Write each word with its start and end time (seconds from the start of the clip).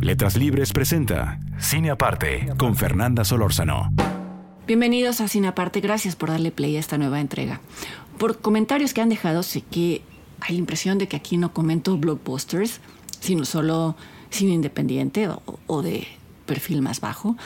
Letras 0.00 0.38
Libres 0.38 0.72
presenta 0.72 1.38
Cine 1.58 1.90
Aparte 1.90 2.48
con 2.56 2.74
Fernanda 2.74 3.22
Solórzano. 3.22 3.92
Bienvenidos 4.66 5.20
a 5.20 5.28
Cine 5.28 5.48
Aparte, 5.48 5.80
gracias 5.80 6.16
por 6.16 6.30
darle 6.30 6.50
play 6.50 6.76
a 6.76 6.80
esta 6.80 6.96
nueva 6.96 7.20
entrega. 7.20 7.60
Por 8.16 8.38
comentarios 8.38 8.94
que 8.94 9.02
han 9.02 9.10
dejado, 9.10 9.42
sé 9.42 9.60
que 9.60 10.00
hay 10.40 10.54
la 10.54 10.60
impresión 10.60 10.96
de 10.96 11.06
que 11.06 11.16
aquí 11.16 11.36
no 11.36 11.52
comento 11.52 11.98
blockbusters, 11.98 12.80
sino 13.20 13.44
solo 13.44 13.94
cine 14.30 14.54
independiente 14.54 15.28
o, 15.28 15.42
o 15.66 15.82
de 15.82 16.08
perfil 16.46 16.80
más 16.80 17.02
bajo. 17.02 17.36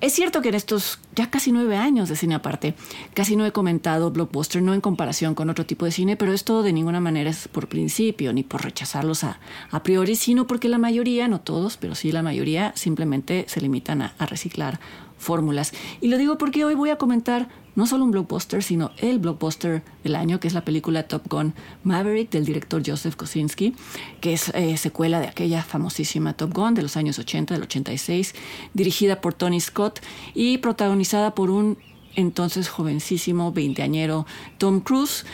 Es 0.00 0.14
cierto 0.14 0.40
que 0.40 0.48
en 0.48 0.54
estos 0.54 0.98
ya 1.14 1.28
casi 1.28 1.52
nueve 1.52 1.76
años 1.76 2.08
de 2.08 2.16
cine 2.16 2.34
aparte, 2.34 2.74
casi 3.12 3.36
no 3.36 3.44
he 3.44 3.52
comentado 3.52 4.10
blockbuster, 4.10 4.62
no 4.62 4.72
en 4.72 4.80
comparación 4.80 5.34
con 5.34 5.50
otro 5.50 5.66
tipo 5.66 5.84
de 5.84 5.92
cine, 5.92 6.16
pero 6.16 6.32
esto 6.32 6.62
de 6.62 6.72
ninguna 6.72 7.00
manera 7.00 7.28
es 7.28 7.48
por 7.48 7.68
principio 7.68 8.32
ni 8.32 8.42
por 8.42 8.64
rechazarlos 8.64 9.24
a, 9.24 9.40
a 9.70 9.82
priori, 9.82 10.16
sino 10.16 10.46
porque 10.46 10.70
la 10.70 10.78
mayoría, 10.78 11.28
no 11.28 11.42
todos, 11.42 11.76
pero 11.76 11.94
sí 11.94 12.12
la 12.12 12.22
mayoría, 12.22 12.72
simplemente 12.76 13.44
se 13.46 13.60
limitan 13.60 14.00
a, 14.00 14.14
a 14.16 14.24
reciclar 14.24 14.80
fórmulas. 15.18 15.72
Y 16.00 16.08
lo 16.08 16.16
digo 16.16 16.38
porque 16.38 16.64
hoy 16.64 16.74
voy 16.74 16.88
a 16.88 16.96
comentar 16.96 17.48
no 17.74 17.86
solo 17.86 18.04
un 18.04 18.10
blockbuster, 18.10 18.62
sino 18.62 18.90
el 18.98 19.18
blockbuster 19.18 19.82
del 20.02 20.16
año, 20.16 20.40
que 20.40 20.48
es 20.48 20.54
la 20.54 20.64
película 20.64 21.04
Top 21.04 21.28
Gun 21.28 21.54
Maverick 21.84 22.30
del 22.30 22.44
director 22.44 22.82
Joseph 22.84 23.16
Kosinski, 23.16 23.74
que 24.20 24.32
es 24.32 24.48
eh, 24.54 24.76
secuela 24.76 25.20
de 25.20 25.28
aquella 25.28 25.62
famosísima 25.62 26.34
Top 26.34 26.52
Gun 26.52 26.74
de 26.74 26.82
los 26.82 26.96
años 26.96 27.18
80, 27.18 27.54
del 27.54 27.62
86, 27.64 28.34
dirigida 28.74 29.20
por 29.20 29.34
Tony 29.34 29.60
Scott 29.60 30.00
y 30.34 30.58
protagonizada 30.58 31.34
por 31.34 31.50
un 31.50 31.78
entonces 32.16 32.68
jovencísimo, 32.68 33.52
veinteañero 33.52 34.26
Tom 34.58 34.80
Cruise 34.80 35.24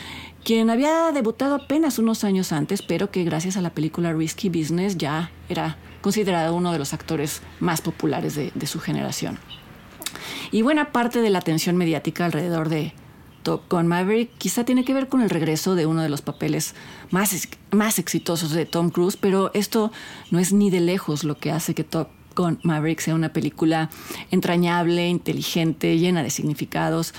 quien 0.47 0.69
había 0.69 1.11
debutado 1.11 1.55
apenas 1.55 1.99
unos 1.99 2.23
años 2.23 2.53
antes, 2.53 2.81
pero 2.81 3.11
que 3.11 3.25
gracias 3.25 3.57
a 3.57 3.61
la 3.61 3.71
película 3.71 4.13
Risky 4.13 4.47
Business 4.47 4.97
ya 4.97 5.29
era 5.49 5.75
considerado 5.99 6.55
uno 6.55 6.71
de 6.71 6.79
los 6.79 6.93
actores 6.93 7.41
más 7.59 7.81
populares 7.81 8.35
de, 8.35 8.53
de 8.55 8.65
su 8.65 8.79
generación. 8.79 9.39
Y 10.51 10.61
buena 10.61 10.91
parte 10.91 11.21
de 11.21 11.29
la 11.29 11.39
atención 11.39 11.77
mediática 11.77 12.25
alrededor 12.25 12.69
de 12.69 12.93
Top 13.43 13.63
Gun 13.69 13.87
Maverick 13.87 14.29
quizá 14.37 14.65
tiene 14.65 14.83
que 14.83 14.93
ver 14.93 15.07
con 15.07 15.21
el 15.21 15.29
regreso 15.29 15.75
de 15.75 15.85
uno 15.85 16.01
de 16.01 16.09
los 16.09 16.21
papeles 16.21 16.75
más, 17.11 17.47
más 17.71 17.97
exitosos 17.97 18.51
de 18.51 18.65
Tom 18.65 18.89
Cruise, 18.89 19.17
pero 19.17 19.51
esto 19.53 19.91
no 20.31 20.39
es 20.39 20.51
ni 20.51 20.69
de 20.69 20.81
lejos 20.81 21.23
lo 21.23 21.37
que 21.37 21.51
hace 21.51 21.73
que 21.73 21.85
Top 21.85 22.09
Gun 22.35 22.59
Maverick 22.63 22.99
sea 22.99 23.15
una 23.15 23.29
película 23.29 23.89
entrañable, 24.31 25.07
inteligente, 25.07 25.97
llena 25.97 26.23
de 26.23 26.29
significados. 26.29 27.13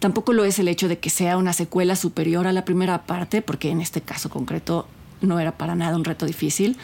Tampoco 0.00 0.32
lo 0.32 0.44
es 0.44 0.58
el 0.58 0.68
hecho 0.68 0.88
de 0.88 0.98
que 0.98 1.10
sea 1.10 1.36
una 1.36 1.52
secuela 1.52 1.96
superior 1.96 2.46
a 2.46 2.52
la 2.52 2.64
primera 2.64 3.06
parte, 3.06 3.40
porque 3.40 3.70
en 3.70 3.80
este 3.80 4.00
caso 4.00 4.30
concreto 4.30 4.86
no 5.20 5.40
era 5.40 5.56
para 5.56 5.74
nada 5.74 5.96
un 5.96 6.04
reto 6.04 6.26
difícil. 6.26 6.76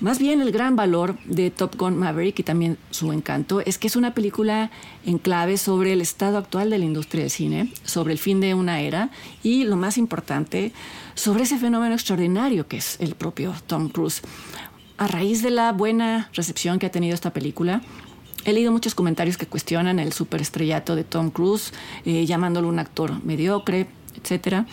Más 0.00 0.18
bien 0.18 0.40
el 0.40 0.50
gran 0.50 0.76
valor 0.76 1.18
de 1.26 1.50
Top 1.50 1.76
Gun 1.76 1.98
Maverick 1.98 2.38
y 2.38 2.42
también 2.42 2.78
su 2.90 3.12
encanto 3.12 3.60
es 3.60 3.76
que 3.76 3.86
es 3.86 3.96
una 3.96 4.14
película 4.14 4.70
en 5.04 5.18
clave 5.18 5.58
sobre 5.58 5.92
el 5.92 6.00
estado 6.00 6.38
actual 6.38 6.70
de 6.70 6.78
la 6.78 6.86
industria 6.86 7.24
del 7.24 7.30
cine, 7.30 7.70
sobre 7.84 8.14
el 8.14 8.18
fin 8.18 8.40
de 8.40 8.54
una 8.54 8.80
era 8.80 9.10
y 9.42 9.64
lo 9.64 9.76
más 9.76 9.98
importante, 9.98 10.72
sobre 11.14 11.42
ese 11.42 11.58
fenómeno 11.58 11.94
extraordinario 11.94 12.66
que 12.66 12.78
es 12.78 12.96
el 13.00 13.14
propio 13.14 13.54
Tom 13.66 13.90
Cruise. 13.90 14.22
A 14.96 15.06
raíz 15.06 15.42
de 15.42 15.50
la 15.50 15.70
buena 15.72 16.30
recepción 16.32 16.78
que 16.78 16.86
ha 16.86 16.90
tenido 16.90 17.14
esta 17.14 17.32
película, 17.32 17.82
He 18.46 18.54
leído 18.54 18.72
muchos 18.72 18.94
comentarios 18.94 19.36
que 19.36 19.44
cuestionan 19.44 19.98
el 19.98 20.14
superestrellato 20.14 20.96
de 20.96 21.04
Tom 21.04 21.28
Cruise, 21.28 21.74
eh, 22.06 22.24
llamándolo 22.24 22.68
un 22.68 22.78
actor 22.78 23.22
mediocre, 23.22 23.86
etc. 24.16 24.64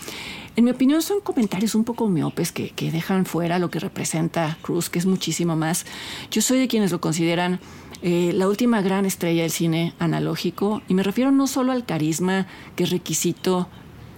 En 0.57 0.63
mi 0.63 0.71
opinión 0.71 1.03
son 1.03 1.21
comentarios 1.21 1.75
un 1.75 1.83
poco 1.83 2.09
miopes 2.09 2.51
que, 2.51 2.73
dejan 2.91 3.27
fuera 3.27 3.59
lo 3.59 3.69
que 3.69 3.79
representa 3.79 4.57
Cruz, 4.63 4.89
que 4.89 4.97
es 4.97 5.05
muchísimo 5.05 5.55
más. 5.55 5.85
Yo 6.31 6.41
soy 6.41 6.57
de 6.57 6.67
quienes 6.67 6.91
lo 6.91 6.99
consideran 6.99 7.59
eh, 8.01 8.31
la 8.33 8.47
última 8.47 8.81
gran 8.81 9.05
estrella 9.05 9.43
del 9.43 9.51
cine 9.51 9.93
analógico 9.99 10.81
y 10.87 10.95
me 10.95 11.03
refiero 11.03 11.29
no 11.31 11.45
solo 11.45 11.73
al 11.73 11.85
carisma 11.85 12.47
que 12.75 12.85
es 12.85 12.89
requisito 12.89 13.69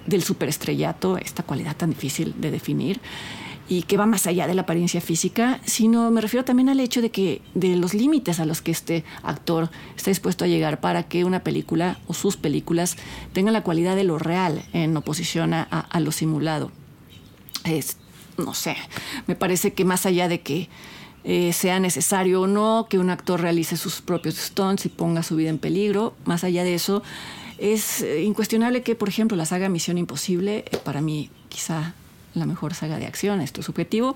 del 0.06 0.24
superestrellato, 0.24 1.18
esta 1.18 1.44
cualidad 1.44 1.76
tan 1.76 1.90
difícil 1.90 2.34
de 2.40 2.52
definir, 2.52 3.02
y 3.70 3.84
que 3.84 3.98
va 3.98 4.08
más 4.08 4.26
allá 4.26 4.48
de 4.48 4.56
la 4.56 4.64
apariencia 4.64 5.00
física, 5.00 5.62
sino 5.64 6.10
me 6.10 6.22
refiero 6.22 6.44
también 6.44 6.70
al 6.70 6.80
hecho 6.80 7.02
de 7.02 7.12
que 7.12 7.42
de 7.54 7.76
los 7.76 7.94
límites 7.94 8.40
a 8.40 8.46
los 8.46 8.62
que 8.62 8.72
este 8.72 9.06
actor 9.22 9.70
está 9.96 10.10
dispuesto 10.10 10.44
a 10.44 10.48
llegar 10.48 10.82
para 10.82 11.04
que 11.04 11.24
una 11.24 11.44
película 11.44 12.00
o 12.08 12.16
sus 12.16 12.36
películas 12.36 12.98
tengan 13.32 13.54
la 13.54 13.64
cualidad 13.64 13.96
de 13.96 14.04
lo 14.04 14.18
real 14.18 14.64
en 14.74 14.98
oposición 14.98 15.54
a, 15.54 15.62
a 15.64 16.00
lo 16.00 16.12
simulado. 16.12 16.72
Es, 17.64 17.98
no 18.38 18.56
sé, 18.56 18.76
me 19.28 19.36
parece 19.36 19.74
que 19.74 19.86
más 19.86 20.08
allá 20.08 20.28
de 20.28 20.42
que 20.42 20.68
eh, 21.24 21.54
sea 21.54 21.80
necesario 21.80 22.42
o 22.42 22.48
no 22.48 22.88
que 22.90 22.98
un 22.98 23.12
actor 23.12 23.40
realice 23.40 23.78
sus 23.78 24.02
propios 24.02 24.36
stunts 24.36 24.86
y 24.86 24.90
ponga 24.90 25.22
su 25.22 25.36
vida 25.36 25.50
en 25.50 25.60
peligro, 25.60 26.16
más 26.26 26.44
allá 26.44 26.64
de 26.64 26.74
eso, 26.74 27.04
es 27.60 28.02
eh, 28.02 28.24
incuestionable 28.24 28.82
que, 28.82 28.96
por 28.96 29.10
ejemplo, 29.10 29.38
la 29.38 29.46
saga 29.46 29.70
Misión 29.70 29.98
Imposible, 29.98 30.66
eh, 30.72 30.78
para 30.78 31.02
mí 31.02 31.30
quizá 31.50 31.94
la 32.34 32.46
mejor 32.46 32.74
saga 32.74 32.98
de 32.98 33.06
acción, 33.06 33.42
esto 33.42 33.62
es 33.62 33.66
subjetivo. 33.66 34.16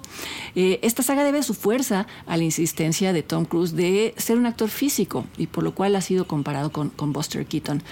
Eh, 0.55 0.79
esta 0.83 1.03
saga 1.03 1.23
debe 1.23 1.43
su 1.43 1.53
fuerza 1.53 2.07
a 2.25 2.37
la 2.37 2.43
insistencia 2.43 3.13
de 3.13 3.23
Tom 3.23 3.45
Cruise 3.45 3.75
de 3.75 4.13
ser 4.17 4.37
un 4.37 4.45
actor 4.45 4.69
físico 4.69 5.25
y 5.37 5.47
por 5.47 5.63
lo 5.63 5.73
cual 5.73 5.95
ha 5.95 6.01
sido 6.01 6.27
comparado 6.27 6.71
con, 6.71 6.89
con 6.89 7.13
Buster 7.13 7.45
Keaton. 7.45 7.83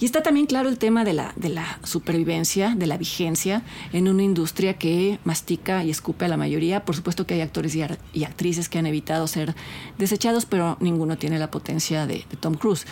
Y 0.00 0.06
está 0.06 0.22
también 0.22 0.46
claro 0.46 0.70
el 0.70 0.78
tema 0.78 1.04
de 1.04 1.12
la, 1.12 1.32
de 1.36 1.50
la 1.50 1.78
supervivencia, 1.84 2.74
de 2.74 2.86
la 2.86 2.96
vigencia 2.96 3.62
en 3.92 4.08
una 4.08 4.22
industria 4.22 4.78
que 4.78 5.18
mastica 5.24 5.84
y 5.84 5.90
escupe 5.90 6.24
a 6.24 6.28
la 6.28 6.38
mayoría. 6.38 6.84
Por 6.86 6.96
supuesto 6.96 7.26
que 7.26 7.34
hay 7.34 7.42
actores 7.42 7.76
y, 7.76 7.82
actrices 8.24 8.68
que 8.68 8.78
han 8.78 8.86
evitado 8.86 9.26
ser 9.26 9.54
desechados, 9.98 10.46
pero 10.46 10.78
ninguno 10.80 11.18
tiene 11.18 11.38
la 11.38 11.50
potencia 11.50 12.06
de 12.06 12.24
Tom 12.40 12.54
Cruise 12.54 12.86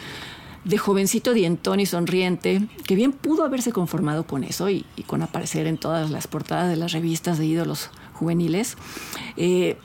de 0.65 0.79
jovencito 0.79 1.33
dientón 1.33 1.81
y 1.81 1.87
sonriente, 1.87 2.63
que 2.87 2.95
bien 2.95 3.13
pudo 3.13 3.45
haberse 3.45 3.73
conformado 3.73 4.27
con 4.27 4.45
eso 4.45 4.69
y, 4.71 4.85
con 5.07 5.23
aparecer 5.23 5.67
en 5.67 5.79
todas 5.79 6.11
las 6.11 6.27
portadas 6.27 6.69
de 6.69 6.77
las 6.77 6.93
revistas 6.93 7.39
de 7.39 7.47
ídolos 7.47 7.91
juveniles. 8.15 8.77
Eh, 9.37 9.77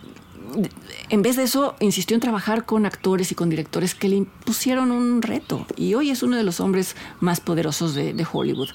en 1.10 1.22
vez 1.22 1.36
de 1.36 1.44
eso, 1.44 1.76
insistió 1.80 2.16
en 2.16 2.22
trabajar 2.22 2.66
con 2.66 2.86
actores 2.86 3.32
y 3.32 3.36
con 3.36 3.50
directores 3.50 3.96
que 3.96 4.10
le 4.10 4.18
impusieron 4.18 4.92
un 4.92 5.22
reto. 5.22 5.66
Y 5.76 5.94
hoy 5.96 6.10
es 6.10 6.22
uno 6.22 6.38
de 6.38 6.44
los 6.44 6.60
hombres 6.60 6.96
más 7.20 7.40
poderosos 7.40 7.96
de, 7.96 8.14
de 8.14 8.28
Hollywood. 8.32 8.70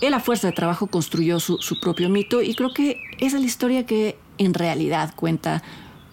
Él 0.00 0.14
a 0.14 0.20
fuerza 0.20 0.48
de 0.48 0.52
trabajo 0.52 0.88
construyó 0.88 1.40
su, 1.40 1.58
su 1.58 1.80
propio 1.80 2.08
mito 2.08 2.42
y 2.42 2.54
creo 2.54 2.72
que 2.74 3.00
esa 3.18 3.36
es 3.36 3.42
la 3.42 3.46
historia 3.46 3.86
que 3.86 4.18
en 4.38 4.52
realidad 4.52 5.14
cuenta 5.14 5.62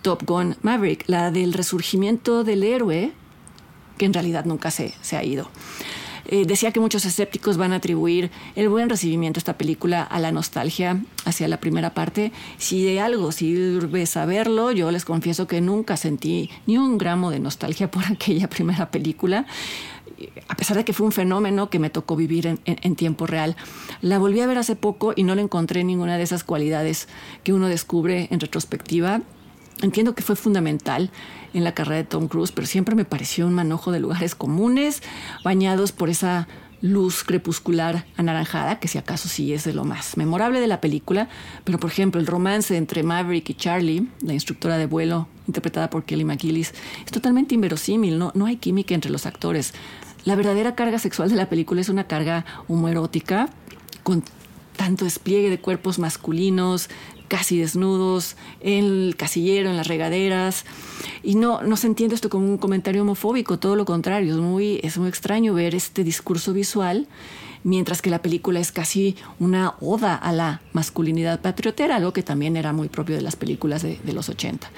Top 0.02 0.24
Gun 0.26 0.56
Maverick, 0.62 1.06
la 1.08 1.32
del 1.32 1.54
resurgimiento 1.54 2.44
del 2.44 2.64
héroe 2.64 3.14
que 3.98 4.06
en 4.06 4.14
realidad 4.14 4.46
nunca 4.46 4.72
se, 4.72 4.94
se 5.02 5.18
ha 5.18 5.24
ido. 5.24 5.50
Eh, 6.26 6.46
decía 6.46 6.72
que 6.72 6.80
muchos 6.80 7.06
escépticos 7.06 7.58
van 7.58 7.74
a 7.74 7.78
atribuir 7.78 8.32
el 8.56 8.70
buen 8.70 8.90
recibimiento 8.90 9.38
de 9.38 9.40
esta 9.40 9.58
película 9.58 10.04
a 10.04 10.20
la 10.20 10.32
nostalgia 10.32 11.02
hacia 11.26 11.48
la 11.50 11.60
primera 11.60 11.94
parte. 11.94 12.32
Si 12.58 12.84
de 12.84 13.02
algo 13.02 13.32
sirve 13.32 14.06
saberlo, 14.06 14.72
yo 14.72 14.90
les 14.92 15.04
confieso 15.04 15.48
que 15.48 15.60
nunca 15.60 15.98
sentí 15.98 16.50
ni 16.66 16.78
un 16.78 16.98
gramo 16.98 17.30
de 17.30 17.40
nostalgia 17.40 17.92
por 17.92 18.06
aquella 18.12 18.50
primera 18.50 18.90
película 18.90 19.46
a 20.48 20.56
pesar 20.56 20.78
de 20.78 20.86
que 20.86 20.94
fue 20.94 21.06
un 21.06 21.12
fenómeno 21.12 21.70
que 21.70 21.80
me 21.80 21.90
tocó 21.90 22.16
vivir 22.16 22.48
en, 22.48 22.60
en, 22.66 22.96
tiempo 22.96 23.26
real. 23.28 23.56
La 24.02 24.20
volví 24.20 24.40
a 24.42 24.48
ver 24.48 24.58
hace 24.58 24.76
poco 24.76 25.14
y 25.16 25.24
no 25.24 25.36
le 25.36 25.42
encontré 25.42 25.84
ninguna 25.84 26.18
de 26.18 26.24
esas 26.24 26.44
cualidades 26.44 27.08
que 27.44 27.52
uno 27.52 27.68
descubre 27.68 28.28
en 28.32 28.40
retrospectiva. 28.40 29.22
Entiendo 29.82 30.16
que 30.16 30.24
fue 30.24 30.36
fundamental 30.36 31.10
en 31.54 31.64
la 31.64 31.74
carrera 31.74 31.98
de 31.98 32.04
Tom 32.04 32.28
Cruise, 32.28 32.52
pero 32.52 32.68
siempre 32.68 32.96
me 32.96 33.06
pareció 33.06 33.46
un 33.48 33.54
manojo 33.54 33.92
de 33.92 34.00
lugares 34.00 34.36
comunes, 34.36 35.04
bañados 35.44 35.92
por 35.92 36.10
esa 36.10 36.48
luz 36.84 37.24
crepuscular 37.24 38.06
anaranjada, 38.18 38.80
que 38.80 38.90
si 38.90 38.98
acaso 38.98 39.30
sí 39.30 39.54
es 39.54 39.64
de 39.64 39.74
lo 39.74 39.86
más 39.86 40.18
memorable 40.18 40.60
de 40.60 40.68
la 40.68 40.82
película, 40.82 41.30
pero 41.64 41.80
por 41.80 41.90
ejemplo 41.90 42.20
el 42.20 42.28
romance 42.28 42.76
entre 42.76 43.04
Maverick 43.04 43.50
y 43.50 43.54
Charlie, 43.54 44.10
la 44.22 44.34
instructora 44.34 44.78
de 44.78 44.86
vuelo 44.86 45.30
interpretada 45.48 45.90
por 45.90 46.04
Kelly 46.04 46.26
McGillis, 46.26 46.74
es 47.06 47.12
totalmente 47.12 47.56
inverosímil, 47.56 48.20
no, 48.20 48.34
no 48.36 48.48
hay 48.48 48.58
química 48.58 48.94
entre 48.94 49.12
los 49.12 49.26
actores. 49.26 49.74
La 50.26 50.36
verdadera 50.36 50.76
carga 50.76 51.00
sexual 51.00 51.30
de 51.30 51.36
la 51.36 51.48
película 51.48 51.80
es 51.80 51.88
una 51.88 52.06
carga 52.06 52.46
homoerótica 52.68 53.50
tanto 54.76 55.06
despliegue 55.06 55.50
de 55.50 55.60
cuerpos 55.60 56.00
masculinos, 56.00 56.90
casi 57.28 57.58
desnudos, 57.58 58.36
en 58.62 58.86
el 58.86 59.16
casillero, 59.18 59.70
en 59.70 59.78
las 59.78 59.88
regaderas. 59.88 60.66
Y 61.24 61.36
no, 61.36 61.62
no 61.64 61.78
se 61.78 61.88
entiende 61.88 62.16
esto 62.16 62.30
como 62.30 62.46
un 62.46 62.58
comentario 62.58 63.02
homofóbico, 63.02 63.60
todo 63.60 63.76
lo 63.76 63.86
contrario, 63.86 64.34
es 64.34 64.40
muy, 64.40 64.80
es 64.84 64.98
muy 64.98 65.10
extraño 65.10 65.54
ver 65.54 65.76
este 65.76 66.04
discurso 66.04 66.54
visual 66.54 67.08
mientras 67.64 68.02
que 68.02 68.10
la 68.10 68.22
película 68.22 68.60
es 68.60 68.72
casi 68.72 69.16
una 69.40 69.76
oda 69.80 70.16
a 70.16 70.32
la 70.32 70.62
masculinidad 70.74 71.42
patriotera, 71.42 71.96
algo 71.96 72.14
que 72.14 72.24
también 72.24 72.58
era 72.58 72.74
muy 72.74 72.90
propio 72.90 73.16
de 73.16 73.22
las 73.22 73.36
películas 73.36 73.82
de, 73.82 74.14
los 74.14 74.30
80. 74.30 74.70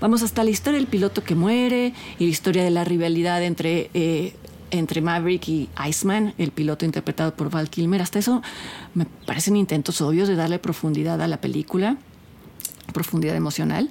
Vamos 0.00 0.22
hasta 0.22 0.44
la 0.44 0.50
historia 0.50 0.78
del 0.78 0.86
piloto 0.86 1.24
que 1.24 1.34
muere 1.34 1.92
y 2.18 2.24
la 2.24 2.30
historia 2.30 2.62
de 2.62 2.70
la 2.70 2.84
rivalidad 2.84 3.42
entre 3.42 3.90
eh, 3.94 4.34
entre 4.70 5.00
Maverick 5.00 5.48
y 5.48 5.68
Iceman, 5.88 6.34
el 6.38 6.50
piloto 6.50 6.84
interpretado 6.84 7.34
por 7.34 7.50
Val 7.50 7.70
Kilmer. 7.70 8.02
Hasta 8.02 8.18
eso 8.18 8.42
me 8.94 9.06
parecen 9.06 9.56
intentos 9.56 10.00
obvios 10.00 10.28
de 10.28 10.36
darle 10.36 10.58
profundidad 10.58 11.20
a 11.20 11.28
la 11.28 11.40
película, 11.40 11.96
profundidad 12.92 13.36
emocional. 13.36 13.90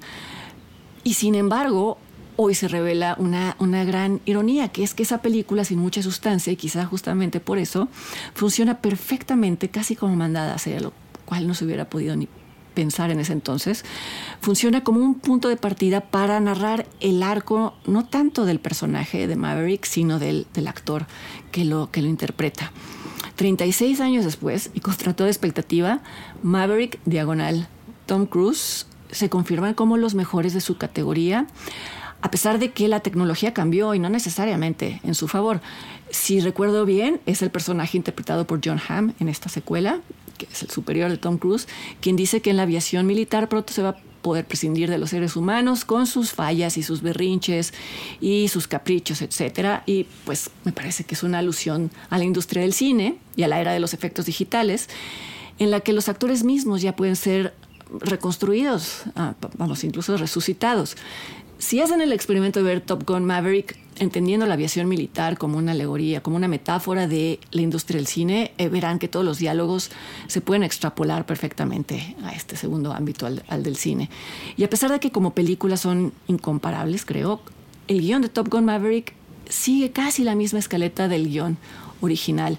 Y 1.04 1.14
sin 1.14 1.36
embargo, 1.36 1.98
hoy 2.36 2.56
se 2.56 2.68
revela 2.68 3.16
una, 3.20 3.56
una 3.60 3.84
gran 3.84 4.22
ironía, 4.26 4.70
que 4.70 4.84
es 4.84 4.94
que 4.94 5.04
esa 5.04 5.22
película 5.22 5.64
sin 5.64 5.80
mucha 5.80 6.02
sustancia, 6.02 6.52
y 6.52 6.56
quizá 6.56 6.86
justamente 6.86 7.40
por 7.40 7.58
eso, 7.58 7.88
funciona 8.34 8.80
perfectamente, 8.80 9.70
casi 9.70 9.96
como 9.96 10.16
mandada 10.16 10.52
a 10.52 10.56
hacer, 10.56 10.82
lo 10.82 10.94
cual 11.26 11.48
no 11.48 11.54
se 11.54 11.66
hubiera 11.66 11.90
podido 11.90 12.16
ni 12.16 12.28
pensar 12.76 13.10
en 13.10 13.20
ese 13.20 13.34
entonces, 13.34 13.84
funciona 14.42 14.84
como 14.84 15.00
un 15.00 15.16
punto 15.16 15.50
de 15.50 15.58
partida 15.58 16.02
para 16.02 16.40
narrar 16.40 16.86
el 17.00 17.24
arco 17.24 17.74
no 17.88 18.06
tanto 18.06 18.46
del 18.46 18.60
personaje 18.60 19.26
de 19.26 19.36
Maverick, 19.36 19.86
sino 19.86 20.20
del, 20.20 20.46
del 20.54 20.68
actor 20.68 21.08
que 21.52 21.66
lo, 21.66 21.90
que 21.90 22.04
lo 22.04 22.08
interpreta. 22.08 22.72
36 23.36 24.00
años 24.02 24.26
después, 24.26 24.70
y 24.74 24.80
contra 24.80 25.16
toda 25.16 25.30
expectativa, 25.30 26.02
Maverick 26.44 27.00
Diagonal, 27.06 27.68
Tom 28.06 28.28
Cruise, 28.28 28.86
se 29.12 29.30
confirman 29.30 29.74
como 29.74 29.98
los 29.98 30.16
mejores 30.16 30.54
de 30.54 30.62
su 30.62 30.78
categoría, 30.78 31.48
a 32.22 32.32
pesar 32.32 32.60
de 32.60 32.72
que 32.72 32.88
la 32.88 33.02
tecnología 33.02 33.54
cambió 33.54 33.94
y 33.94 34.00
no 34.00 34.10
necesariamente 34.10 35.00
en 35.04 35.16
su 35.16 35.28
favor. 35.28 35.62
Si 36.10 36.40
recuerdo 36.40 36.86
bien, 36.86 37.22
es 37.26 37.42
el 37.42 37.52
personaje 37.52 37.98
interpretado 37.98 38.48
por 38.48 38.62
John 38.64 38.82
Hamm 38.88 39.14
en 39.20 39.30
esta 39.30 39.50
secuela, 39.50 40.00
que 40.38 40.48
es 40.52 40.64
el 40.64 40.70
superior 40.70 41.10
de 41.10 41.18
Tom 41.18 41.38
Cruise, 41.38 41.68
quien 42.02 42.16
dice 42.16 42.42
que 42.42 42.50
en 42.50 42.58
la 42.58 42.64
aviación 42.64 43.06
militar 43.06 43.50
pronto 43.50 43.74
se 43.74 43.82
va 43.82 43.90
a 43.90 43.96
poder 44.22 44.46
prescindir 44.46 44.90
de 44.90 44.98
los 44.98 45.12
seres 45.12 45.36
humanos 45.36 45.86
con 45.86 46.08
sus 46.08 46.32
fallas 46.32 46.78
y 46.78 46.84
sus 46.84 47.04
berrinches 47.04 47.74
y 48.20 48.48
sus 48.48 48.68
caprichos, 48.68 49.22
etcétera. 49.22 49.84
Y 49.86 50.08
pues 50.26 50.50
me 50.64 50.72
parece 50.72 51.04
que 51.04 51.14
es 51.14 51.22
una 51.22 51.38
alusión 51.38 51.92
a 52.10 52.18
la 52.18 52.24
industria 52.24 52.64
del 52.64 52.74
cine 52.74 53.18
y 53.36 53.44
a 53.44 53.48
la 53.48 53.62
era 53.62 53.72
de 53.72 53.80
los 53.80 53.94
efectos 53.94 54.26
digitales, 54.26 54.90
en 55.60 55.70
la 55.70 55.82
que 55.82 55.94
los 55.94 56.10
actores 56.10 56.44
mismos 56.44 56.82
ya 56.82 56.96
pueden 56.96 57.16
ser 57.16 57.54
reconstruidos, 58.00 59.04
ah, 59.16 59.36
vamos, 59.58 59.84
incluso 59.84 60.18
resucitados. 60.18 60.98
Si 61.58 61.80
hacen 61.80 62.02
el 62.02 62.12
experimento 62.12 62.60
de 62.60 62.66
ver 62.66 62.82
Top 62.82 63.06
Gun 63.08 63.26
Maverick, 63.26 63.78
entendiendo 63.98 64.46
la 64.46 64.56
aviación 64.56 64.90
militar 64.90 65.38
como 65.38 65.58
una 65.58 65.72
alegoría, 65.72 66.22
como 66.22 66.36
una 66.36 66.50
metáfora 66.50 67.08
de 67.08 67.40
la 67.52 67.62
industria 67.62 67.98
del 67.98 68.08
cine, 68.08 68.52
eh, 68.58 68.68
verán 68.68 69.00
que 69.00 69.08
todos 69.08 69.26
los 69.26 69.40
diálogos 69.40 69.90
se 70.28 70.42
pueden 70.42 70.64
extrapolar 70.64 71.26
perfectamente 71.26 72.16
a 72.24 72.34
este 72.34 72.58
segundo 72.58 72.92
ámbito, 72.92 73.26
al, 73.26 73.64
del 73.64 73.78
cine. 73.78 74.10
Y 74.58 74.64
a 74.64 74.70
pesar 74.70 74.92
de 74.92 75.00
que 75.00 75.12
como 75.12 75.34
películas 75.34 75.80
son 75.80 76.12
incomparables, 76.28 77.06
creo, 77.06 77.40
el 77.88 78.02
guion 78.02 78.22
de 78.22 78.30
Top 78.30 78.50
Gun 78.50 78.66
Maverick 78.66 79.14
sigue 79.48 79.92
casi 79.92 80.24
la 80.24 80.36
misma 80.36 80.60
escaleta 80.60 81.08
del 81.08 81.30
guion 81.30 81.58
original. 82.02 82.58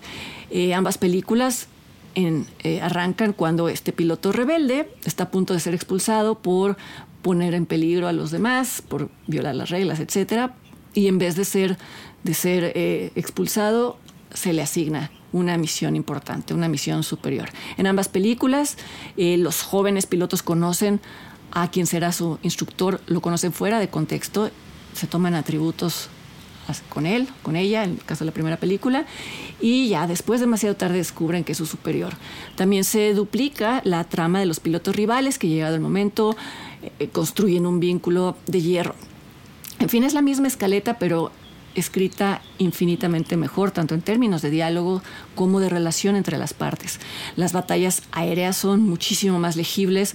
Eh, 0.50 0.72
ambas 0.72 0.96
películas 0.96 1.68
eh, 2.18 2.80
arrancan 2.80 3.34
cuando 3.34 3.68
este 3.68 3.92
piloto 3.92 4.32
rebelde 4.32 4.88
está 5.04 5.24
a 5.24 5.30
punto 5.30 5.52
de 5.52 5.60
ser 5.60 5.74
expulsado 5.74 6.38
por 6.38 6.78
poner 7.26 7.54
en 7.54 7.66
peligro 7.66 8.06
a 8.06 8.12
los 8.12 8.30
demás, 8.30 8.84
por 8.88 9.10
violar 9.26 9.56
las 9.56 9.70
reglas, 9.70 9.98
etcétera, 9.98 10.54
y 10.94 11.08
en 11.08 11.18
vez 11.18 11.34
de 11.34 11.44
ser, 11.44 11.76
de 12.22 12.34
ser 12.34 12.70
eh, 12.76 13.10
expulsado, 13.16 13.98
se 14.32 14.52
le 14.52 14.62
asigna 14.62 15.10
una 15.32 15.58
misión 15.58 15.96
importante, 15.96 16.54
una 16.54 16.68
misión 16.68 17.02
superior. 17.02 17.48
En 17.78 17.88
ambas 17.88 18.08
películas, 18.08 18.76
eh, 19.16 19.38
los 19.38 19.62
jóvenes 19.62 20.06
pilotos 20.06 20.44
conocen 20.44 21.00
a 21.50 21.68
quien 21.68 21.88
será 21.88 22.12
su 22.12 22.38
instructor, 22.44 23.00
lo 23.08 23.20
conocen 23.20 23.52
fuera 23.52 23.80
de 23.80 23.88
contexto, 23.88 24.52
se 24.94 25.08
toman 25.08 25.34
atributos 25.34 26.10
con 26.88 27.06
él, 27.06 27.28
con 27.42 27.56
ella, 27.56 27.84
en 27.84 27.90
el 27.92 28.04
caso 28.04 28.24
de 28.24 28.26
la 28.26 28.34
primera 28.34 28.56
película, 28.56 29.04
y 29.60 29.88
ya 29.88 30.06
después 30.06 30.40
demasiado 30.40 30.76
tarde 30.76 30.98
descubren 30.98 31.44
que 31.44 31.52
es 31.52 31.58
su 31.58 31.66
superior. 31.66 32.14
También 32.54 32.84
se 32.84 33.14
duplica 33.14 33.80
la 33.84 34.04
trama 34.04 34.40
de 34.40 34.46
los 34.46 34.60
pilotos 34.60 34.94
rivales 34.94 35.38
que 35.38 35.48
llegado 35.48 35.74
el 35.74 35.80
momento 35.80 36.36
eh, 36.98 37.08
construyen 37.08 37.66
un 37.66 37.80
vínculo 37.80 38.36
de 38.46 38.60
hierro. 38.60 38.94
En 39.78 39.88
fin, 39.88 40.04
es 40.04 40.14
la 40.14 40.22
misma 40.22 40.48
escaleta, 40.48 40.98
pero 40.98 41.30
escrita 41.76 42.40
infinitamente 42.58 43.36
mejor, 43.36 43.70
tanto 43.70 43.94
en 43.94 44.00
términos 44.00 44.42
de 44.42 44.50
diálogo 44.50 45.02
como 45.34 45.60
de 45.60 45.68
relación 45.68 46.16
entre 46.16 46.38
las 46.38 46.54
partes. 46.54 46.98
Las 47.36 47.52
batallas 47.52 48.02
aéreas 48.12 48.56
son 48.56 48.88
muchísimo 48.88 49.38
más 49.38 49.56
legibles. 49.56 50.14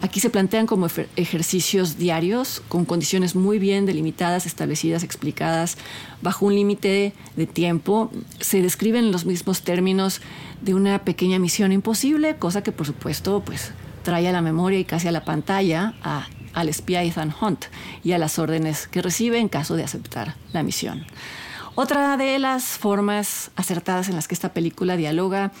Aquí 0.00 0.20
se 0.20 0.30
plantean 0.30 0.66
como 0.66 0.86
ejercicios 1.16 1.98
diarios, 1.98 2.62
con 2.68 2.84
condiciones 2.84 3.34
muy 3.34 3.58
bien 3.58 3.86
delimitadas, 3.86 4.46
establecidas, 4.46 5.02
explicadas, 5.02 5.76
bajo 6.22 6.46
un 6.46 6.54
límite 6.54 7.12
de 7.36 7.46
tiempo. 7.46 8.10
Se 8.38 8.62
describen 8.62 9.06
en 9.06 9.12
los 9.12 9.24
mismos 9.24 9.62
términos 9.62 10.20
de 10.62 10.74
una 10.74 11.00
pequeña 11.04 11.38
misión 11.38 11.72
imposible, 11.72 12.36
cosa 12.36 12.62
que 12.62 12.70
por 12.70 12.86
supuesto 12.86 13.42
pues 13.44 13.72
trae 14.08 14.26
a 14.26 14.32
la 14.32 14.40
memoria 14.40 14.78
y 14.78 14.86
casi 14.86 15.06
a 15.06 15.12
la 15.12 15.22
pantalla 15.22 15.92
al 16.54 16.70
espía 16.70 17.02
Ethan 17.02 17.34
Hunt 17.38 17.66
y 18.02 18.12
a 18.12 18.18
las 18.18 18.38
órdenes 18.38 18.88
que 18.88 19.02
recibe 19.02 19.38
en 19.38 19.50
caso 19.50 19.76
de 19.76 19.84
aceptar 19.84 20.34
la 20.54 20.62
misión. 20.62 21.04
Otra 21.74 22.16
de 22.16 22.38
las 22.38 22.64
formas 22.64 23.50
acertadas 23.54 24.08
en 24.08 24.16
las 24.16 24.26
que 24.26 24.34
esta 24.34 24.54
película 24.54 24.96
dialoga 24.96 25.52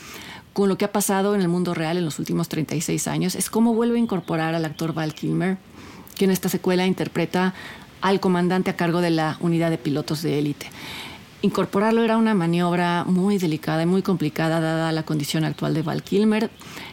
con 0.54 0.70
lo 0.70 0.78
que 0.78 0.86
ha 0.86 0.92
pasado 0.92 1.34
en 1.34 1.42
el 1.42 1.48
mundo 1.48 1.74
real 1.74 1.98
en 1.98 2.06
los 2.06 2.18
últimos 2.18 2.48
36 2.48 3.06
años 3.06 3.34
es 3.34 3.50
cómo 3.50 3.74
vuelve 3.74 3.98
a 3.98 4.00
incorporar 4.00 4.54
al 4.54 4.64
actor 4.64 4.94
Val 4.94 5.12
Kilmer, 5.12 5.58
que 6.16 6.24
en 6.24 6.30
esta 6.30 6.48
secuela 6.48 6.86
interpreta 6.86 7.52
al 8.00 8.18
comandante 8.18 8.70
a 8.70 8.76
cargo 8.76 9.02
de 9.02 9.10
la 9.10 9.36
unidad 9.40 9.68
de 9.68 9.76
pilotos 9.76 10.22
de 10.22 10.38
élite. 10.38 10.70
Incorporarlo 11.40 12.02
era 12.02 12.16
una 12.16 12.34
maniobra 12.34 13.04
muy 13.04 13.38
delicada 13.38 13.82
y 13.82 13.86
muy 13.86 14.02
complicada 14.02 14.60
dada 14.60 14.90
la 14.90 15.04
condición 15.04 15.44
actual 15.44 15.72
de 15.72 15.82
Val 15.82 16.02
Kilmer, 16.02 16.50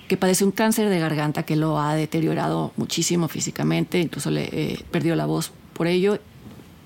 que 0.08 0.18
padece 0.18 0.46
un 0.46 0.52
cáncer 0.52 0.90
de 0.90 1.00
garganta 1.00 1.44
que 1.44 1.56
lo 1.56 1.80
ha 1.80 1.96
deteriorado 1.96 2.72
muchísimo 2.78 3.28
físicamente, 3.28 4.00
incluso 4.00 4.30
le 4.30 4.44
eh, 4.52 4.86
perdió 4.92 5.16
la 5.16 5.26
voz 5.26 5.52
por 5.74 5.88
ello. 5.88 6.20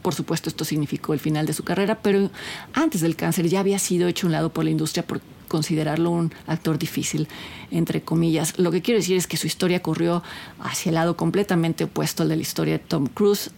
Por 0.01 0.13
supuesto, 0.13 0.47
esto 0.47 0.63
significó 0.63 1.13
el 1.13 1.19
final 1.19 1.45
de 1.45 1.51
su 1.51 1.65
carrera, 1.65 1.99
pero 2.01 2.31
antes 2.73 3.01
del 3.01 3.17
cáncer 3.17 3.49
ya 3.49 3.59
había 3.59 3.77
sido 3.77 4.07
hecho 4.07 4.25
un 4.25 4.31
lado 4.31 4.53
por 4.53 4.63
la 4.63 4.69
industria 4.69 5.05
por 5.05 5.19
considerarlo 5.49 6.11
un 6.11 6.31
actor 6.47 6.79
difícil, 6.79 7.27
entre 7.71 8.01
comillas. 8.01 8.57
Lo 8.57 8.71
que 8.71 8.81
quiero 8.81 9.01
decir 9.01 9.17
es 9.17 9.27
que 9.27 9.35
su 9.35 9.47
historia 9.47 9.81
corrió 9.81 10.23
hacia 10.61 10.91
el 10.91 10.95
lado 10.95 11.17
completamente 11.17 11.83
opuesto 11.83 12.23
al 12.23 12.29
de 12.29 12.37
la 12.37 12.41
historia 12.41 12.77
de 12.77 12.79
Tom 12.79 13.07
Cruise 13.07 13.51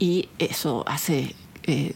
y 0.00 0.30
eso 0.40 0.82
hace... 0.88 1.36
Eh, 1.62 1.94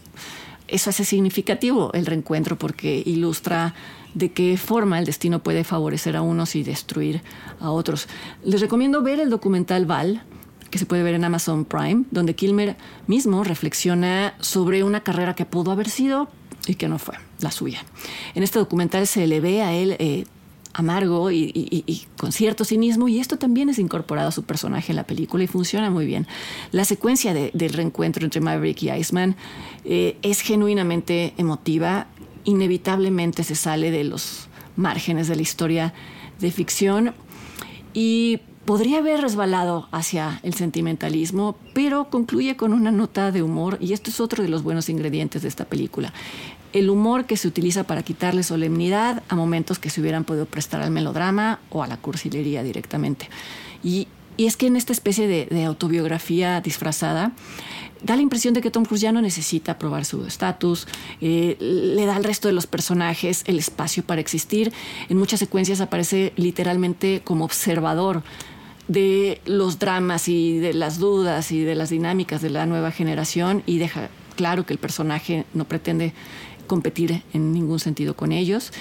eso 0.71 0.89
hace 0.89 1.05
significativo 1.05 1.91
el 1.93 2.05
reencuentro 2.05 2.57
porque 2.57 3.03
ilustra 3.05 3.75
de 4.13 4.31
qué 4.31 4.57
forma 4.57 4.99
el 4.99 5.05
destino 5.05 5.43
puede 5.43 5.63
favorecer 5.63 6.15
a 6.15 6.21
unos 6.21 6.55
y 6.55 6.63
destruir 6.63 7.21
a 7.59 7.71
otros. 7.71 8.07
Les 8.43 8.61
recomiendo 8.61 9.01
ver 9.01 9.19
el 9.19 9.29
documental 9.29 9.85
Val, 9.85 10.23
que 10.69 10.79
se 10.79 10.85
puede 10.85 11.03
ver 11.03 11.15
en 11.15 11.23
Amazon 11.23 11.65
Prime, 11.65 12.05
donde 12.11 12.35
Kilmer 12.35 12.77
mismo 13.07 13.43
reflexiona 13.43 14.33
sobre 14.39 14.83
una 14.83 15.01
carrera 15.01 15.35
que 15.35 15.45
pudo 15.45 15.71
haber 15.71 15.89
sido 15.89 16.29
y 16.67 16.75
que 16.75 16.87
no 16.87 16.99
fue 16.99 17.15
la 17.39 17.51
suya. 17.51 17.83
En 18.35 18.43
este 18.43 18.59
documental 18.59 19.07
se 19.07 19.27
le 19.27 19.39
ve 19.41 19.61
a 19.61 19.73
él 19.73 19.95
eh, 19.99 20.25
amargo 20.73 21.31
y, 21.31 22.05
con 22.17 22.31
cierto 22.31 22.65
cinismo, 22.65 23.07
y 23.07 23.19
esto 23.19 23.37
también 23.37 23.69
es 23.69 23.79
incorporado 23.79 24.29
a 24.29 24.31
su 24.31 24.43
personaje 24.43 24.91
en 24.91 24.95
la 24.95 25.03
película 25.03 25.43
y 25.43 25.47
funciona 25.47 25.89
muy 25.89 26.05
bien. 26.05 26.27
La 26.71 26.85
secuencia 26.85 27.33
del 27.33 27.73
reencuentro 27.73 28.23
entre 28.23 28.41
Maverick 28.41 28.83
y 28.83 28.91
Iceman 28.91 29.35
eh, 29.85 30.17
es 30.21 30.41
genuinamente 30.41 31.33
emotiva, 31.37 32.07
inevitablemente 32.43 33.43
se 33.43 33.55
sale 33.55 33.91
de 33.91 34.03
los 34.03 34.47
márgenes 34.75 35.27
de 35.27 35.35
la 35.35 35.41
historia 35.41 35.93
de 36.39 36.51
ficción 36.51 37.13
y 37.93 38.39
podría 38.65 38.99
haber 38.99 39.21
resbalado 39.21 39.89
hacia 39.91 40.39
el 40.43 40.53
sentimentalismo, 40.53 41.57
pero 41.73 42.09
concluye 42.09 42.55
con 42.55 42.73
una 42.73 42.91
nota 42.91 43.31
de 43.31 43.43
humor 43.43 43.77
y 43.81 43.93
esto 43.93 44.09
es 44.09 44.19
otro 44.19 44.43
de 44.43 44.49
los 44.49 44.63
buenos 44.63 44.87
ingredientes 44.89 45.41
de 45.41 45.47
esta 45.47 45.65
película 45.65 46.13
el 46.73 46.89
humor 46.89 47.25
que 47.25 47.37
se 47.37 47.47
utiliza 47.47 47.83
para 47.83 48.03
quitarle 48.03 48.43
solemnidad 48.43 49.23
a 49.29 49.35
momentos 49.35 49.79
que 49.79 49.89
se 49.89 50.01
hubieran 50.01 50.23
podido 50.23 50.45
prestar 50.45 50.81
al 50.81 50.91
melodrama 50.91 51.59
o 51.69 51.83
a 51.83 51.87
la 51.87 51.97
cursilería 51.97 52.63
directamente. 52.63 53.29
Y 53.83 54.07
Y 54.37 54.47
es 54.47 54.57
que 54.57 54.65
en 54.65 54.75
esta 54.75 54.93
especie 54.93 55.27
de, 55.27 55.65
autobiografía 55.65 56.61
disfrazada, 56.61 57.33
da 58.01 58.15
la 58.15 58.21
impresión 58.21 58.53
de 58.53 58.61
que 58.61 58.71
Tom 58.71 58.85
Cruise 58.85 59.01
ya 59.01 59.11
no 59.11 59.21
necesita 59.21 59.77
probar 59.77 60.05
su 60.05 60.25
estatus, 60.25 60.87
eh, 61.21 61.57
le 61.59 62.05
da 62.07 62.15
al 62.15 62.23
resto 62.23 62.47
de 62.47 62.53
los 62.53 62.65
personajes 62.65 63.43
el 63.45 63.59
espacio 63.59 64.03
para 64.03 64.21
existir. 64.21 64.73
En 65.09 65.17
muchas 65.17 65.39
secuencias 65.39 65.81
aparece 65.81 66.33
literalmente 66.37 67.21
como 67.23 67.45
observador 67.45 68.23
de 68.87 69.41
los 69.45 69.77
dramas 69.77 70.27
y 70.27 70.57
de 70.57 70.73
las 70.73 70.97
dudas 70.97 71.51
y 71.51 71.61
de 71.61 71.75
las 71.75 71.91
dinámicas 71.91 72.41
de 72.41 72.49
la 72.49 72.65
nueva 72.65 72.91
generación 72.91 73.61
y 73.67 73.77
deja 73.77 74.09
claro 74.35 74.65
que 74.65 74.73
el 74.73 74.79
personaje 74.79 75.45
no 75.53 75.65
pretende 75.65 76.13
competir 76.71 77.21
en 77.33 77.51
ningún 77.51 77.81
sentido 77.81 78.15
con 78.15 78.31
ellos. 78.31 78.71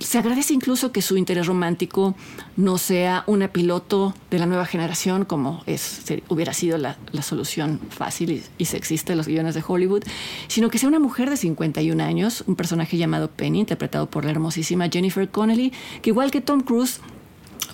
Se 0.00 0.18
agradece 0.18 0.52
incluso 0.52 0.90
que 0.90 1.00
su 1.00 1.16
interés 1.16 1.46
romántico 1.46 2.16
no 2.56 2.76
sea 2.76 3.22
una 3.28 3.52
piloto 3.52 4.14
de 4.32 4.40
la 4.40 4.46
nueva 4.46 4.66
generación, 4.66 5.24
como 5.24 5.62
es, 5.66 6.02
hubiera 6.28 6.52
sido 6.52 6.76
la, 6.76 6.96
solución 7.22 7.78
fácil 7.88 8.32
y, 8.32 8.42
y, 8.58 8.64
sexista 8.64 9.12
de 9.12 9.16
los 9.16 9.28
guiones 9.28 9.54
de 9.54 9.62
Hollywood, 9.64 10.02
sino 10.48 10.70
que 10.70 10.78
sea 10.78 10.88
una 10.88 10.98
mujer 10.98 11.30
de 11.30 11.36
51 11.36 12.02
años, 12.02 12.42
un 12.48 12.56
personaje 12.56 12.96
llamado 12.96 13.30
Penny, 13.30 13.60
interpretado 13.60 14.10
por 14.10 14.24
la 14.24 14.32
hermosísima 14.32 14.88
Jennifer 14.88 15.28
Connelly, 15.28 15.72
que 16.02 16.10
igual 16.10 16.32
que 16.32 16.40
Tom 16.40 16.62
Cruise 16.62 16.98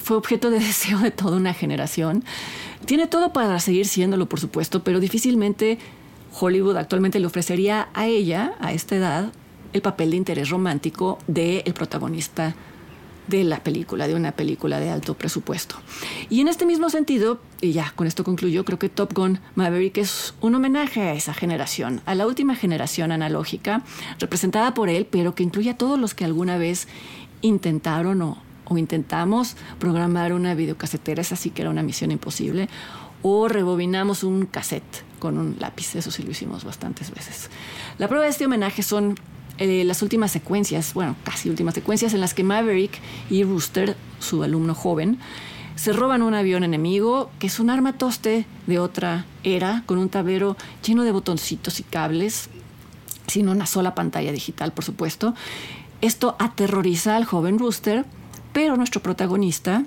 fue 0.02 0.18
objeto 0.18 0.50
de 0.50 0.58
deseo 0.68 0.98
de 0.98 1.12
toda 1.12 1.38
una 1.38 1.54
generación. 1.54 2.24
Tiene 2.84 3.06
todo 3.06 3.32
para 3.32 3.58
seguir 3.58 3.86
siéndolo, 3.86 4.28
por 4.28 4.38
supuesto, 4.38 4.84
pero 4.84 5.00
difícilmente 5.00 5.78
Hollywood 6.38 6.76
actualmente 6.76 7.20
le 7.20 7.26
ofrecería 7.26 7.88
a 7.94 8.06
ella, 8.06 8.52
a 8.60 8.74
esta 8.74 8.96
edad, 8.96 9.32
el 9.72 9.82
papel 9.82 10.10
de 10.10 10.16
interés 10.16 10.50
romántico 10.50 11.18
del 11.26 11.62
protagonista 11.74 12.54
de 13.26 13.44
la 13.44 13.62
película, 13.62 14.08
de 14.08 14.14
una 14.14 14.32
película 14.32 14.80
de 14.80 14.90
alto 14.90 15.14
presupuesto. 15.14 15.76
Y 16.28 16.40
en 16.40 16.48
este 16.48 16.66
mismo 16.66 16.90
sentido, 16.90 17.40
y 17.60 17.72
ya 17.72 17.92
con 17.94 18.06
esto 18.06 18.24
concluyo, 18.24 18.64
creo 18.64 18.78
que 18.78 18.88
Top 18.88 19.12
Gun 19.14 19.40
Maverick 19.54 19.98
es 19.98 20.34
un 20.40 20.54
homenaje 20.54 21.02
a 21.02 21.14
esa 21.14 21.32
generación, 21.32 22.00
a 22.04 22.14
la 22.14 22.26
última 22.26 22.56
generación 22.56 23.12
analógica, 23.12 23.82
representada 24.18 24.74
por 24.74 24.88
él, 24.88 25.06
pero 25.08 25.34
que 25.34 25.44
incluye 25.44 25.70
a 25.70 25.78
todos 25.78 25.98
los 25.98 26.14
que 26.14 26.24
alguna 26.24 26.58
vez 26.58 26.88
intentaron 27.42 28.22
o, 28.22 28.38
o 28.66 28.76
intentamos 28.76 29.56
programar 29.78 30.32
una 30.32 30.54
videocasetera, 30.54 31.22
esa 31.22 31.36
sí 31.36 31.50
que 31.50 31.62
era 31.62 31.70
una 31.70 31.82
misión 31.82 32.10
imposible, 32.10 32.68
o 33.22 33.46
rebobinamos 33.46 34.24
un 34.24 34.46
cassette 34.46 35.04
con 35.20 35.38
un 35.38 35.56
lápiz, 35.60 35.94
eso 35.94 36.10
sí 36.10 36.24
lo 36.24 36.32
hicimos 36.32 36.64
bastantes 36.64 37.12
veces. 37.12 37.48
La 37.98 38.08
prueba 38.08 38.24
de 38.24 38.32
este 38.32 38.46
homenaje 38.46 38.82
son 38.82 39.14
eh, 39.58 39.84
las 39.84 40.02
últimas 40.02 40.30
secuencias, 40.30 40.94
bueno, 40.94 41.16
casi 41.24 41.50
últimas 41.50 41.74
secuencias 41.74 42.14
en 42.14 42.20
las 42.20 42.34
que 42.34 42.44
Maverick 42.44 42.92
y 43.30 43.44
Rooster, 43.44 43.96
su 44.18 44.42
alumno 44.42 44.74
joven, 44.74 45.18
se 45.74 45.92
roban 45.92 46.22
un 46.22 46.34
avión 46.34 46.64
enemigo 46.64 47.30
que 47.38 47.46
es 47.46 47.58
un 47.60 47.70
arma 47.70 47.94
toste 47.94 48.46
de 48.66 48.78
otra 48.78 49.26
era, 49.42 49.82
con 49.86 49.98
un 49.98 50.08
tablero 50.08 50.56
lleno 50.84 51.02
de 51.04 51.12
botoncitos 51.12 51.80
y 51.80 51.82
cables, 51.82 52.50
sin 53.26 53.48
una 53.48 53.66
sola 53.66 53.94
pantalla 53.94 54.32
digital, 54.32 54.72
por 54.72 54.84
supuesto. 54.84 55.34
Esto 56.00 56.36
aterroriza 56.38 57.16
al 57.16 57.24
joven 57.24 57.58
Rooster, 57.58 58.04
pero 58.52 58.76
nuestro 58.76 59.02
protagonista, 59.02 59.84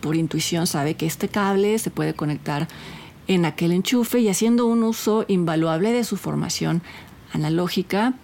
por 0.00 0.16
intuición, 0.16 0.66
sabe 0.66 0.94
que 0.94 1.06
este 1.06 1.28
cable 1.28 1.78
se 1.78 1.90
puede 1.90 2.14
conectar 2.14 2.68
en 3.28 3.44
aquel 3.44 3.72
enchufe 3.72 4.20
y 4.20 4.28
haciendo 4.28 4.66
un 4.66 4.82
uso 4.82 5.24
invaluable 5.28 5.92
de 5.92 6.04
su 6.04 6.16
formación 6.16 6.82
analógica 7.32 8.14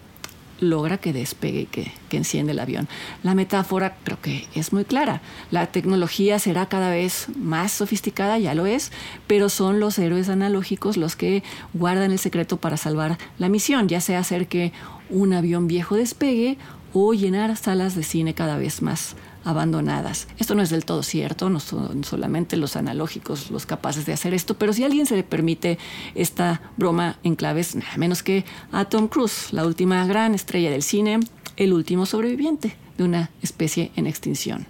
logra 0.63 0.99
que 0.99 1.13
despegue, 1.13 1.67
que, 1.67 1.93
que 2.09 2.17
enciende 2.17 2.53
el 2.53 2.61
avión. 2.61 2.89
La 3.23 3.35
metáfora 3.35 3.97
creo 4.05 4.21
que 4.21 4.47
es 4.55 4.73
muy 4.73 4.85
clara. 4.85 5.21
La 5.51 5.67
tecnología 5.67 6.39
será 6.39 6.67
cada 6.67 6.91
vez 6.91 7.27
más 7.37 7.73
sofisticada, 7.73 8.39
ya 8.39 8.55
lo 8.55 8.67
es, 8.67 8.93
pero 9.27 9.49
son 9.49 9.81
los 9.81 9.99
héroes 9.99 10.29
analógicos 10.29 10.97
los 10.97 11.17
que 11.17 11.43
guardan 11.75 12.13
el 12.13 12.19
secreto 12.19 12.57
para 12.59 12.77
salvar 12.77 13.19
la 13.39 13.49
misión, 13.49 13.89
ya 13.89 14.01
sea 14.01 14.21
hacer 14.21 14.47
que 14.47 14.73
un 15.11 15.33
avión 15.33 15.67
viejo 15.67 15.97
despegue 15.97 16.57
o 16.93 17.13
llenar 17.13 17.57
salas 17.57 17.95
de 17.97 18.05
cine 18.05 18.35
cada 18.35 18.57
vez 18.57 18.83
más 18.83 19.17
abandonadas. 19.45 20.29
Esto 20.39 20.55
no 20.55 20.63
es 20.63 20.71
del 20.71 20.85
todo 20.85 21.03
cierto, 21.03 21.51
no 21.51 21.61
son 21.61 22.05
solamente 22.05 22.57
los 22.57 22.77
analógicos 22.77 23.51
los 23.51 23.67
capaces 23.67 24.07
de 24.07 24.13
hacer 24.13 24.35
esto, 24.35 24.55
pero 24.55 24.73
si 24.73 24.83
a 24.83 24.87
alguien 24.87 25.07
se 25.07 25.17
le 25.17 25.23
permite 25.23 25.79
esta 26.15 26.61
broma 26.77 27.19
en 27.23 27.37
claves, 27.37 27.75
nada 27.75 27.97
menos 27.97 28.23
que 28.23 28.45
a 28.71 28.85
Tom 28.85 29.09
Cruise, 29.09 29.53
la 29.53 29.67
última 29.67 30.07
gran 30.07 30.35
estrella 30.35 30.71
del 30.71 30.83
cine, 30.83 31.21
el 31.57 31.73
último 31.73 32.07
sobreviviente 32.07 32.77
de 32.97 33.05
una 33.05 33.31
especie 33.43 33.91
en 33.97 34.07
extinción. 34.07 34.67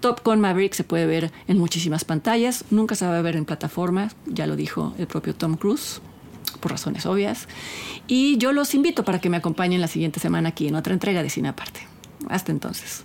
Top 0.00 0.20
Gun 0.22 0.40
Maverick 0.40 0.74
se 0.74 0.84
puede 0.84 1.06
ver 1.06 1.32
en 1.48 1.58
muchísimas 1.58 2.04
pantallas, 2.04 2.64
nunca 2.70 2.94
se 2.94 3.06
va 3.06 3.18
a 3.18 3.22
ver 3.22 3.36
en 3.36 3.46
plataformas, 3.46 4.14
ya 4.26 4.46
lo 4.46 4.54
dijo 4.54 4.94
el 4.98 5.06
propio 5.06 5.34
Tom 5.34 5.56
Cruise, 5.56 6.02
por 6.60 6.72
razones 6.72 7.06
obvias. 7.06 7.48
Y 8.06 8.36
yo 8.36 8.52
los 8.52 8.74
invito 8.74 9.04
para 9.04 9.20
que 9.20 9.30
me 9.30 9.36
acompañen 9.36 9.80
la 9.80 9.88
siguiente 9.88 10.20
semana 10.20 10.50
aquí 10.50 10.68
en 10.68 10.74
otra 10.74 10.92
entrega 10.92 11.22
de 11.22 11.30
Cine 11.30 11.48
Aparte. 11.48 11.86
Hasta 12.28 12.52
entonces. 12.52 13.04